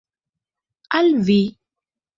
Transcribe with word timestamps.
Al 1.01 1.13
vi? 1.29 1.39